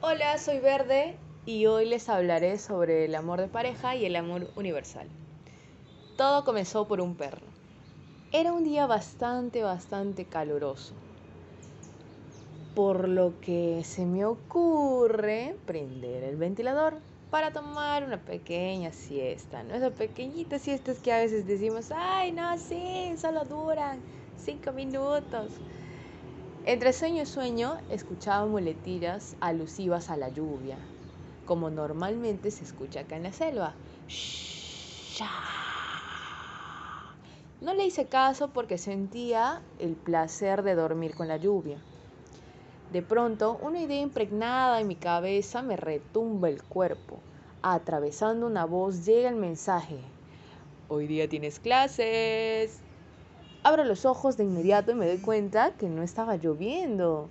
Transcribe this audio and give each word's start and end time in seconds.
Hola, 0.00 0.38
soy 0.38 0.60
Verde 0.60 1.18
y 1.44 1.66
hoy 1.66 1.84
les 1.84 2.08
hablaré 2.08 2.58
sobre 2.58 3.04
el 3.04 3.16
amor 3.16 3.40
de 3.40 3.48
pareja 3.48 3.96
y 3.96 4.06
el 4.06 4.14
amor 4.14 4.48
universal. 4.54 5.08
Todo 6.16 6.44
comenzó 6.44 6.86
por 6.86 7.00
un 7.00 7.16
perro. 7.16 7.48
Era 8.30 8.52
un 8.52 8.62
día 8.62 8.86
bastante, 8.86 9.64
bastante 9.64 10.24
caluroso, 10.24 10.94
por 12.74 13.08
lo 13.08 13.40
que 13.40 13.82
se 13.84 14.06
me 14.06 14.24
ocurre 14.24 15.56
prender 15.66 16.22
el 16.22 16.36
ventilador 16.36 17.02
para 17.30 17.52
tomar 17.52 18.04
una 18.04 18.24
pequeña 18.24 18.92
siesta, 18.92 19.64
¿no? 19.64 19.74
Esas 19.74 19.92
pequeñitas 19.94 20.62
siestas 20.62 21.00
que 21.00 21.12
a 21.12 21.18
veces 21.18 21.44
decimos, 21.44 21.90
ay, 21.90 22.30
no, 22.30 22.56
sí, 22.58 23.14
solo 23.16 23.44
duran 23.44 24.04
cinco 24.36 24.72
minutos. 24.72 25.60
Entre 26.68 26.92
sueño 26.92 27.22
y 27.22 27.24
sueño 27.24 27.78
escuchaba 27.88 28.44
muletillas 28.44 29.36
alusivas 29.40 30.10
a 30.10 30.18
la 30.18 30.28
lluvia, 30.28 30.76
como 31.46 31.70
normalmente 31.70 32.50
se 32.50 32.62
escucha 32.62 33.00
acá 33.00 33.16
en 33.16 33.22
la 33.22 33.32
selva. 33.32 33.74
No 37.62 37.72
le 37.72 37.86
hice 37.86 38.04
caso 38.04 38.50
porque 38.52 38.76
sentía 38.76 39.62
el 39.78 39.96
placer 39.96 40.62
de 40.62 40.74
dormir 40.74 41.14
con 41.14 41.26
la 41.26 41.38
lluvia. 41.38 41.78
De 42.92 43.00
pronto, 43.00 43.58
una 43.62 43.80
idea 43.80 44.02
impregnada 44.02 44.78
en 44.82 44.88
mi 44.88 44.96
cabeza 44.96 45.62
me 45.62 45.78
retumba 45.78 46.50
el 46.50 46.62
cuerpo. 46.62 47.18
Atravesando 47.62 48.46
una 48.46 48.66
voz 48.66 49.06
llega 49.06 49.30
el 49.30 49.36
mensaje. 49.36 50.00
Hoy 50.88 51.06
día 51.06 51.30
tienes 51.30 51.60
clases. 51.60 52.82
Abro 53.64 53.84
los 53.84 54.04
ojos 54.04 54.36
de 54.36 54.44
inmediato 54.44 54.92
y 54.92 54.94
me 54.94 55.06
doy 55.06 55.18
cuenta 55.18 55.72
que 55.72 55.88
no 55.88 56.02
estaba 56.02 56.36
lloviendo. 56.36 57.28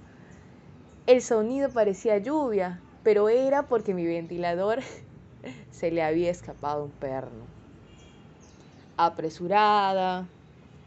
El 1.05 1.21
sonido 1.21 1.69
parecía 1.69 2.17
lluvia, 2.17 2.81
pero 3.01 3.29
era 3.29 3.63
porque 3.63 3.93
mi 3.93 4.05
ventilador 4.05 4.79
se 5.71 5.89
le 5.89 6.03
había 6.03 6.29
escapado 6.29 6.83
un 6.83 6.91
perno. 6.91 7.45
Apresurada, 8.97 10.27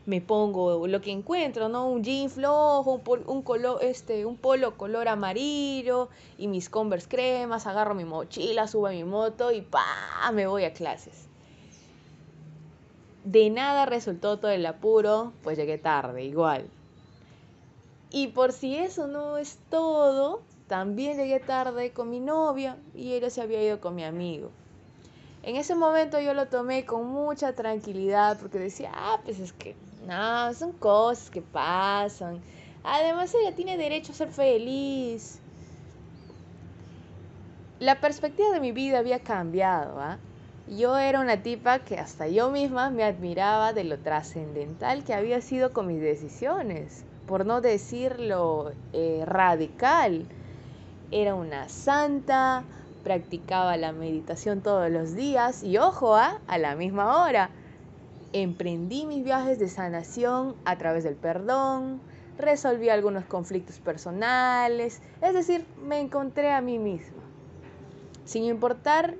me 0.04 0.20
pongo 0.20 0.86
lo 0.86 1.00
que 1.00 1.10
encuentro, 1.10 1.70
¿no? 1.70 1.88
Un 1.88 2.04
jean 2.04 2.28
flojo, 2.28 3.00
un, 3.26 3.42
color, 3.42 3.78
este, 3.82 4.26
un 4.26 4.36
polo 4.36 4.76
color 4.76 5.08
amarillo 5.08 6.10
y 6.36 6.48
mis 6.48 6.68
Converse 6.68 7.08
cremas, 7.08 7.66
agarro 7.66 7.94
mi 7.94 8.04
mochila, 8.04 8.68
subo 8.68 8.88
a 8.88 8.90
mi 8.90 9.04
moto 9.04 9.52
y 9.52 9.62
¡pa! 9.62 9.86
me 10.34 10.46
voy 10.46 10.64
a 10.64 10.74
clases. 10.74 11.29
De 13.24 13.50
nada 13.50 13.86
resultó 13.86 14.38
todo 14.38 14.50
el 14.50 14.64
apuro, 14.64 15.32
pues 15.42 15.58
llegué 15.58 15.78
tarde, 15.78 16.24
igual. 16.24 16.68
Y 18.10 18.28
por 18.28 18.52
si 18.52 18.76
eso 18.76 19.06
no 19.06 19.36
es 19.36 19.58
todo, 19.70 20.40
también 20.66 21.16
llegué 21.16 21.38
tarde 21.38 21.92
con 21.92 22.10
mi 22.10 22.20
novia 22.20 22.76
y 22.94 23.12
ella 23.12 23.30
se 23.30 23.42
había 23.42 23.62
ido 23.62 23.80
con 23.80 23.94
mi 23.94 24.04
amigo. 24.04 24.50
En 25.42 25.56
ese 25.56 25.74
momento 25.74 26.20
yo 26.20 26.34
lo 26.34 26.48
tomé 26.48 26.84
con 26.84 27.06
mucha 27.06 27.54
tranquilidad 27.54 28.38
porque 28.38 28.58
decía, 28.58 28.90
ah, 28.94 29.20
pues 29.24 29.38
es 29.38 29.52
que 29.52 29.74
no, 30.06 30.52
son 30.54 30.72
cosas 30.72 31.30
que 31.30 31.40
pasan. 31.40 32.40
Además 32.84 33.34
ella 33.34 33.54
tiene 33.54 33.76
derecho 33.76 34.12
a 34.12 34.14
ser 34.14 34.28
feliz. 34.30 35.38
La 37.78 38.00
perspectiva 38.00 38.50
de 38.50 38.60
mi 38.60 38.72
vida 38.72 38.98
había 38.98 39.20
cambiado, 39.20 40.00
¿ah? 40.00 40.18
Yo 40.70 40.96
era 40.96 41.18
una 41.18 41.42
tipa 41.42 41.80
que 41.80 41.98
hasta 41.98 42.28
yo 42.28 42.52
misma 42.52 42.90
me 42.90 43.02
admiraba 43.02 43.72
de 43.72 43.82
lo 43.82 43.98
trascendental 43.98 45.02
que 45.02 45.14
había 45.14 45.40
sido 45.40 45.72
con 45.72 45.88
mis 45.88 46.00
decisiones, 46.00 47.04
por 47.26 47.44
no 47.44 47.60
decirlo 47.60 48.70
eh, 48.92 49.24
radical. 49.26 50.26
Era 51.10 51.34
una 51.34 51.68
santa, 51.68 52.62
practicaba 53.02 53.76
la 53.78 53.90
meditación 53.90 54.60
todos 54.60 54.88
los 54.92 55.16
días 55.16 55.64
y 55.64 55.76
ojo, 55.76 56.14
¿ah? 56.14 56.38
a 56.46 56.56
la 56.56 56.76
misma 56.76 57.24
hora. 57.24 57.50
Emprendí 58.32 59.06
mis 59.06 59.24
viajes 59.24 59.58
de 59.58 59.68
sanación 59.68 60.54
a 60.64 60.78
través 60.78 61.02
del 61.02 61.16
perdón, 61.16 62.00
resolví 62.38 62.90
algunos 62.90 63.24
conflictos 63.24 63.80
personales, 63.80 65.02
es 65.20 65.34
decir, 65.34 65.66
me 65.82 65.98
encontré 65.98 66.52
a 66.52 66.60
mí 66.60 66.78
misma. 66.78 67.24
Sin 68.24 68.44
importar 68.44 69.16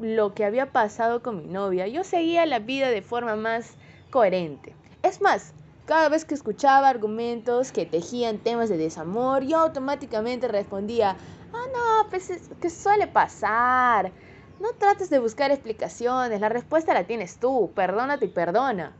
lo 0.00 0.34
que 0.34 0.44
había 0.44 0.72
pasado 0.72 1.22
con 1.22 1.36
mi 1.38 1.46
novia, 1.46 1.86
yo 1.86 2.04
seguía 2.04 2.46
la 2.46 2.58
vida 2.58 2.88
de 2.88 3.02
forma 3.02 3.36
más 3.36 3.74
coherente. 4.10 4.74
Es 5.02 5.20
más, 5.20 5.52
cada 5.86 6.08
vez 6.08 6.24
que 6.24 6.34
escuchaba 6.34 6.88
argumentos 6.88 7.72
que 7.72 7.86
tejían 7.86 8.38
temas 8.38 8.68
de 8.68 8.76
desamor, 8.76 9.44
yo 9.44 9.58
automáticamente 9.58 10.48
respondía, 10.48 11.10
ah, 11.10 11.66
no, 11.72 12.10
pues 12.10 12.30
es 12.30 12.48
que 12.60 12.70
suele 12.70 13.06
pasar. 13.06 14.12
No 14.60 14.68
trates 14.78 15.10
de 15.10 15.18
buscar 15.18 15.50
explicaciones, 15.50 16.40
la 16.40 16.48
respuesta 16.48 16.94
la 16.94 17.04
tienes 17.04 17.38
tú, 17.38 17.72
perdónate 17.74 18.26
y 18.26 18.28
perdona. 18.28 18.92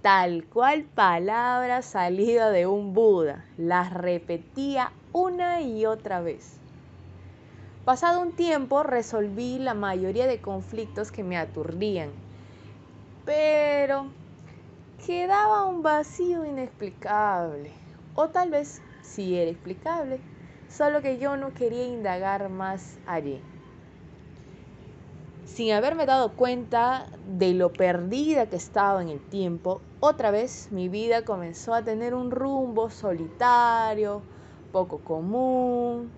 Tal 0.00 0.44
cual 0.44 0.84
palabra 0.84 1.80
salida 1.80 2.50
de 2.50 2.66
un 2.66 2.92
Buda, 2.92 3.46
las 3.56 3.92
repetía 3.92 4.92
una 5.12 5.62
y 5.62 5.86
otra 5.86 6.20
vez. 6.20 6.60
Pasado 7.84 8.20
un 8.20 8.32
tiempo 8.32 8.82
resolví 8.82 9.58
la 9.58 9.74
mayoría 9.74 10.26
de 10.26 10.40
conflictos 10.40 11.12
que 11.12 11.22
me 11.22 11.36
aturdían, 11.36 12.08
pero 13.26 14.06
quedaba 15.06 15.66
un 15.66 15.82
vacío 15.82 16.46
inexplicable, 16.46 17.70
o 18.14 18.28
tal 18.28 18.50
vez 18.50 18.80
sí 19.02 19.36
era 19.36 19.50
explicable, 19.50 20.18
solo 20.70 21.02
que 21.02 21.18
yo 21.18 21.36
no 21.36 21.52
quería 21.52 21.84
indagar 21.84 22.48
más 22.48 22.96
allí. 23.06 23.38
Sin 25.44 25.74
haberme 25.74 26.06
dado 26.06 26.30
cuenta 26.36 27.06
de 27.38 27.52
lo 27.52 27.70
perdida 27.70 28.46
que 28.46 28.56
estaba 28.56 29.02
en 29.02 29.10
el 29.10 29.20
tiempo, 29.28 29.82
otra 30.00 30.30
vez 30.30 30.68
mi 30.70 30.88
vida 30.88 31.26
comenzó 31.26 31.74
a 31.74 31.84
tener 31.84 32.14
un 32.14 32.30
rumbo 32.30 32.88
solitario, 32.88 34.22
poco 34.72 35.00
común, 35.00 36.10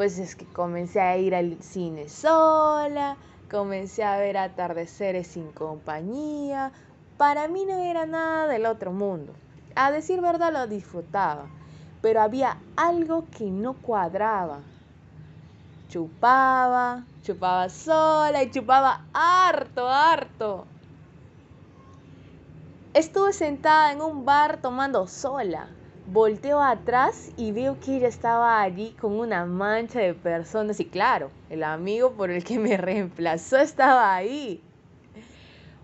pues 0.00 0.18
es 0.18 0.34
que 0.34 0.46
comencé 0.46 0.98
a 0.98 1.18
ir 1.18 1.34
al 1.34 1.62
cine 1.62 2.08
sola, 2.08 3.18
comencé 3.50 4.02
a 4.02 4.16
ver 4.16 4.38
atardeceres 4.38 5.26
sin 5.26 5.52
compañía. 5.52 6.72
Para 7.18 7.48
mí 7.48 7.66
no 7.66 7.74
era 7.74 8.06
nada 8.06 8.48
del 8.48 8.64
otro 8.64 8.92
mundo. 8.92 9.34
A 9.74 9.90
decir 9.90 10.22
verdad 10.22 10.54
lo 10.54 10.66
disfrutaba, 10.68 11.50
pero 12.00 12.22
había 12.22 12.56
algo 12.76 13.26
que 13.36 13.50
no 13.50 13.74
cuadraba. 13.74 14.60
Chupaba, 15.90 17.04
chupaba 17.22 17.68
sola 17.68 18.42
y 18.42 18.50
chupaba 18.50 19.04
harto, 19.12 19.86
harto. 19.86 20.64
Estuve 22.94 23.34
sentada 23.34 23.92
en 23.92 24.00
un 24.00 24.24
bar 24.24 24.62
tomando 24.62 25.06
sola 25.06 25.68
Volteo 26.12 26.60
atrás 26.60 27.30
y 27.36 27.52
veo 27.52 27.78
que 27.78 27.98
ella 27.98 28.08
estaba 28.08 28.60
allí 28.62 28.96
con 29.00 29.20
una 29.20 29.46
mancha 29.46 30.00
de 30.00 30.12
personas 30.12 30.80
y 30.80 30.86
claro, 30.86 31.30
el 31.50 31.62
amigo 31.62 32.14
por 32.14 32.32
el 32.32 32.42
que 32.42 32.58
me 32.58 32.76
reemplazó 32.78 33.58
estaba 33.58 34.12
ahí. 34.16 34.60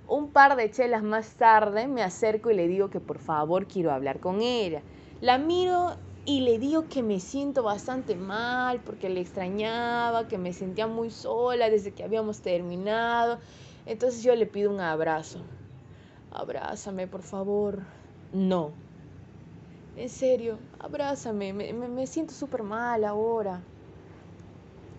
Un 0.09 0.31
par 0.31 0.57
de 0.57 0.69
chelas 0.69 1.05
más 1.05 1.37
tarde 1.37 1.87
me 1.87 2.03
acerco 2.03 2.51
y 2.51 2.55
le 2.55 2.67
digo 2.67 2.91
que 2.91 2.99
por 2.99 3.21
favor 3.21 3.69
quiero 3.69 3.93
hablar 3.93 4.19
con 4.19 4.43
ella. 4.43 4.83
La 5.21 5.39
miro 5.39 5.93
y 6.25 6.41
le 6.41 6.59
digo 6.59 6.89
que 6.89 7.05
me 7.05 7.21
siento 7.21 7.63
bastante 7.63 8.17
mal 8.17 8.81
porque 8.81 9.09
le 9.09 9.21
extrañaba, 9.21 10.27
que 10.27 10.39
me 10.39 10.53
sentía 10.53 10.89
muy 10.89 11.13
sola 11.13 11.71
desde 11.71 11.93
que 11.93 12.03
habíamos 12.03 12.41
terminado. 12.41 13.39
Entonces 13.87 14.25
yo 14.25 14.35
le 14.35 14.47
pido 14.47 14.73
un 14.73 14.81
abrazo. 14.81 15.39
Abrázame, 16.33 17.07
por 17.07 17.23
favor. 17.23 17.79
No, 18.33 18.73
en 19.97 20.11
serio, 20.11 20.59
abrázame, 20.79 21.53
me, 21.53 22.07
siento 22.07 22.35
súper 22.35 22.63
mal 22.63 23.05
ahora. 23.05 23.61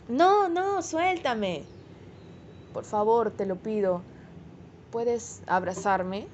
No, 0.07 0.47
no, 0.49 0.81
suéltame. 0.81 1.63
Por 2.73 2.83
favor, 2.83 3.31
te 3.31 3.45
lo 3.45 3.55
pido. 3.55 4.01
¿Puedes 4.91 5.41
abrazarme? 5.47 6.27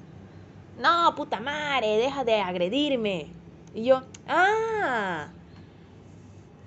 No, 0.78 1.14
puta 1.14 1.40
madre, 1.40 1.98
deja 1.98 2.24
de 2.24 2.40
agredirme. 2.40 3.28
Y 3.74 3.84
yo, 3.84 4.02
ah, 4.28 5.28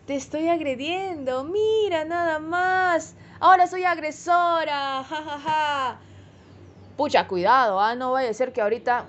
te 0.06 0.16
estoy 0.16 0.50
agrediendo, 0.50 1.44
mira 1.46 2.06
nada 2.06 2.40
más. 2.40 3.16
Ahora 3.40 3.68
soy 3.68 3.86
agresora, 3.86 5.04
jajaja. 5.04 5.38
Ja, 5.38 5.40
ja. 5.40 5.98
Pucha, 6.98 7.28
cuidado, 7.28 7.80
ah, 7.80 7.96
no 7.96 8.12
vaya 8.12 8.32
a 8.32 8.34
ser 8.34 8.52
que 8.52 8.62
ahorita 8.62 9.06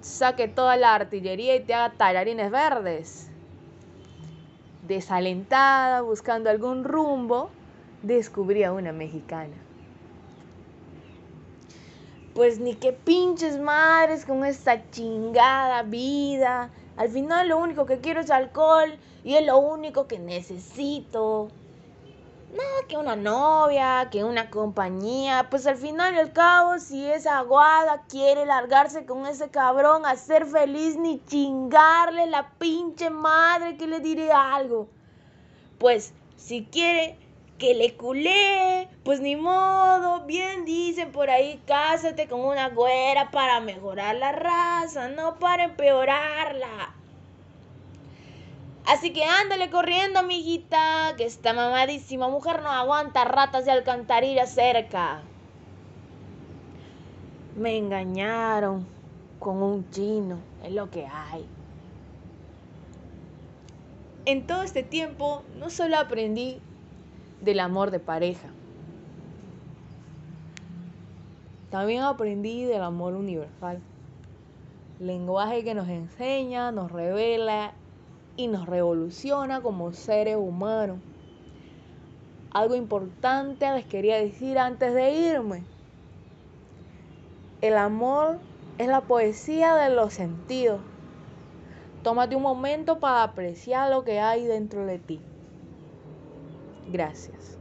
saque 0.00 0.48
toda 0.48 0.76
la 0.76 0.94
artillería 0.94 1.56
y 1.56 1.60
te 1.60 1.74
haga 1.74 1.94
talarines 1.96 2.50
verdes. 2.50 3.30
Desalentada, 4.86 6.02
buscando 6.02 6.50
algún 6.50 6.84
rumbo, 6.84 7.50
descubrí 8.02 8.64
a 8.64 8.72
una 8.72 8.92
mexicana. 8.92 9.54
Pues 12.34 12.60
ni 12.60 12.74
qué 12.74 12.92
pinches 12.92 13.58
madres 13.58 14.24
con 14.24 14.44
esta 14.44 14.88
chingada 14.90 15.82
vida. 15.82 16.70
Al 16.96 17.08
final 17.08 17.48
lo 17.48 17.58
único 17.58 17.84
que 17.84 17.98
quiero 17.98 18.20
es 18.20 18.30
alcohol 18.30 18.96
y 19.24 19.34
es 19.34 19.44
lo 19.44 19.58
único 19.58 20.06
que 20.06 20.18
necesito. 20.18 21.48
Nada 22.50 22.86
que 22.88 22.96
una 22.96 23.14
novia, 23.14 24.08
que 24.10 24.24
una 24.24 24.48
compañía. 24.48 25.48
Pues 25.50 25.66
al 25.66 25.76
final 25.76 26.14
y 26.14 26.18
al 26.18 26.32
cabo, 26.32 26.78
si 26.78 27.06
esa 27.06 27.38
aguada 27.38 28.04
quiere 28.08 28.46
largarse 28.46 29.04
con 29.04 29.26
ese 29.26 29.50
cabrón 29.50 30.06
a 30.06 30.16
ser 30.16 30.46
feliz 30.46 30.96
ni 30.96 31.22
chingarle 31.26 32.26
la 32.26 32.50
pinche 32.58 33.10
madre 33.10 33.76
que 33.76 33.86
le 33.86 34.00
diré 34.00 34.32
algo. 34.32 34.88
Pues 35.78 36.14
si 36.36 36.64
quiere 36.64 37.18
que 37.58 37.74
le 37.74 37.96
culé, 37.96 38.88
pues 39.04 39.20
ni 39.20 39.36
modo, 39.36 40.24
bien 40.24 40.64
dicen 40.64 41.12
por 41.12 41.28
ahí, 41.28 41.60
cásate 41.66 42.28
con 42.28 42.40
una 42.40 42.70
güera 42.70 43.30
para 43.30 43.60
mejorar 43.60 44.14
la 44.16 44.32
raza, 44.32 45.08
no 45.08 45.38
para 45.38 45.64
empeorarla. 45.64 46.94
Así 48.88 49.12
que 49.12 49.22
ándale 49.22 49.68
corriendo, 49.68 50.20
amiguita, 50.20 51.12
que 51.18 51.26
esta 51.26 51.52
mamadísima 51.52 52.30
mujer 52.30 52.62
no 52.62 52.70
aguanta 52.70 53.26
ratas 53.26 53.66
de 53.66 53.70
alcantarilla 53.70 54.46
cerca. 54.46 55.20
Me 57.54 57.76
engañaron 57.76 58.86
con 59.40 59.62
un 59.62 59.90
chino, 59.90 60.38
es 60.64 60.72
lo 60.72 60.90
que 60.90 61.06
hay. 61.06 61.44
En 64.24 64.46
todo 64.46 64.62
este 64.62 64.82
tiempo 64.82 65.42
no 65.58 65.68
solo 65.68 65.98
aprendí 65.98 66.58
del 67.42 67.60
amor 67.60 67.90
de 67.90 68.00
pareja, 68.00 68.48
también 71.70 72.04
aprendí 72.04 72.64
del 72.64 72.82
amor 72.82 73.12
universal. 73.12 73.82
Lenguaje 74.98 75.62
que 75.62 75.74
nos 75.74 75.88
enseña, 75.88 76.72
nos 76.72 76.90
revela 76.90 77.74
y 78.38 78.46
nos 78.46 78.66
revoluciona 78.66 79.60
como 79.60 79.92
seres 79.92 80.36
humanos. 80.36 80.98
Algo 82.52 82.76
importante 82.76 83.70
les 83.72 83.84
quería 83.84 84.16
decir 84.16 84.58
antes 84.58 84.94
de 84.94 85.10
irme. 85.10 85.64
El 87.60 87.76
amor 87.76 88.38
es 88.78 88.86
la 88.86 89.00
poesía 89.02 89.74
de 89.74 89.90
los 89.90 90.14
sentidos. 90.14 90.80
Tómate 92.04 92.36
un 92.36 92.42
momento 92.42 93.00
para 93.00 93.24
apreciar 93.24 93.90
lo 93.90 94.04
que 94.04 94.20
hay 94.20 94.46
dentro 94.46 94.86
de 94.86 95.00
ti. 95.00 95.20
Gracias. 96.92 97.57